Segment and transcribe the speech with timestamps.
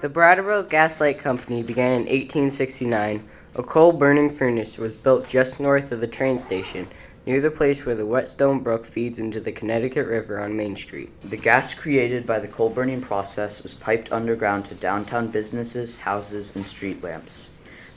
[0.00, 3.28] The Brattleboro Gaslight Company began in 1869.
[3.54, 6.88] A coal burning furnace was built just north of the train station,
[7.26, 11.20] near the place where the Whetstone Brook feeds into the Connecticut River on Main Street.
[11.20, 16.56] The gas created by the coal burning process was piped underground to downtown businesses, houses,
[16.56, 17.48] and street lamps.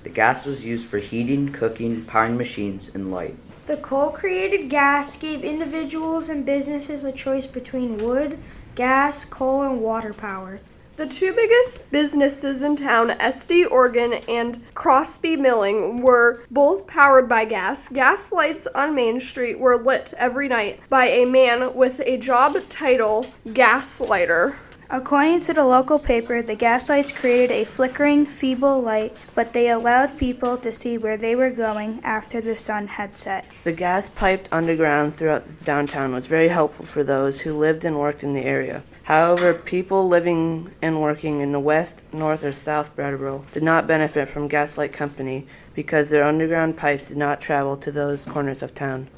[0.03, 3.37] The gas was used for heating, cooking, powering machines, and light.
[3.65, 8.39] The coal created gas gave individuals and businesses a choice between wood,
[8.75, 10.59] gas, coal, and water power.
[10.95, 17.45] The two biggest businesses in town, Estey Organ and Crosby Milling, were both powered by
[17.45, 17.89] gas.
[17.89, 22.57] Gas lights on Main Street were lit every night by a man with a job
[22.69, 24.53] title, Gaslighter.
[24.93, 30.19] According to the local paper, the gaslights created a flickering, feeble light, but they allowed
[30.19, 33.47] people to see where they were going after the sun had set.
[33.63, 38.23] The gas piped underground throughout downtown was very helpful for those who lived and worked
[38.23, 38.83] in the area.
[39.05, 44.29] However, people living and working in the west, north, or south Brattleboro did not benefit
[44.29, 49.09] from Gaslight Company because their underground pipes did not travel to those corners of town.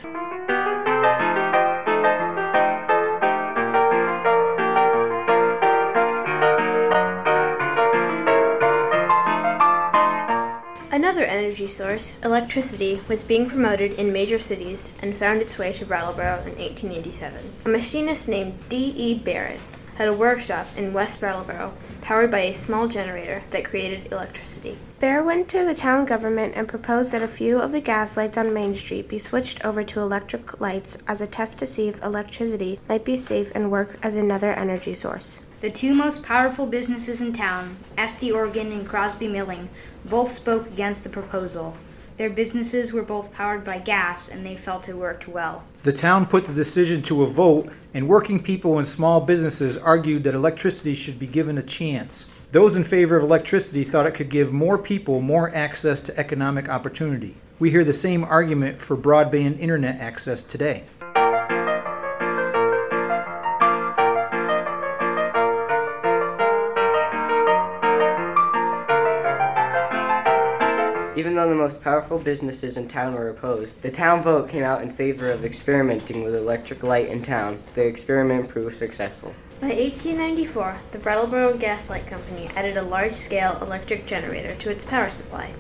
[10.95, 15.85] Another energy source, electricity, was being promoted in major cities and found its way to
[15.85, 17.51] Brattleboro in 1887.
[17.65, 18.93] A machinist named D.
[18.95, 19.13] E.
[19.13, 19.59] Barrett
[19.97, 24.77] had a workshop in West Brattleboro powered by a small generator that created electricity.
[25.01, 28.37] Barrett went to the town government and proposed that a few of the gas lights
[28.37, 32.01] on Main Street be switched over to electric lights as a test to see if
[32.01, 35.39] electricity might be safe and work as another energy source.
[35.65, 39.69] The two most powerful businesses in town, Estey Organ and Crosby Milling,
[40.05, 41.75] both spoke against the proposal.
[42.17, 45.63] Their businesses were both powered by gas and they felt it worked well.
[45.81, 50.23] The town put the decision to a vote, and working people and small businesses argued
[50.25, 52.29] that electricity should be given a chance.
[52.51, 56.69] Those in favor of electricity thought it could give more people more access to economic
[56.69, 57.37] opportunity.
[57.57, 60.83] We hear the same argument for broadband internet access today.
[71.15, 74.81] Even though the most powerful businesses in town were opposed, the town vote came out
[74.81, 77.59] in favor of experimenting with electric light in town.
[77.73, 79.33] The experiment proved successful.
[79.61, 85.09] By 1894, the Brattleboro Gaslight Company added a large scale electric generator to its power
[85.09, 85.53] supply.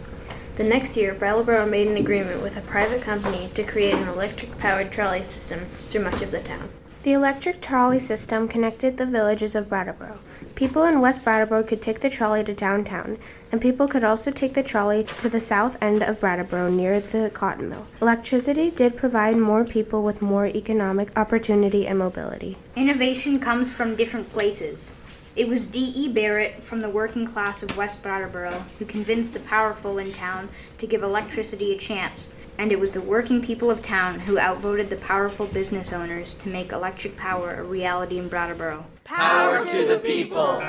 [0.55, 4.57] The next year, Brattleboro made an agreement with a private company to create an electric
[4.57, 6.69] powered trolley system through much of the town.
[7.05, 10.17] The electric trolley system connected the villages of Brattleboro.
[10.55, 13.19] People in West Brattleboro could take the trolley to downtown,
[13.51, 17.29] and people could also take the trolley to the south end of Brattleboro near the
[17.31, 17.85] cotton mill.
[18.01, 22.57] Electricity did provide more people with more economic opportunity and mobility.
[22.75, 24.95] Innovation comes from different places.
[25.35, 25.93] It was D.
[25.95, 26.11] E.
[26.11, 30.49] Barrett from the working class of West Brattleboro who convinced the powerful in town
[30.79, 34.89] to give electricity a chance, and it was the working people of town who outvoted
[34.89, 38.85] the powerful business owners to make electric power a reality in Brattleboro.
[39.03, 40.61] Power to the people!